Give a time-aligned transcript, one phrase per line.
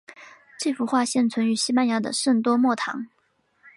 [0.59, 3.05] 这幅画现存于西班牙的圣多默堂。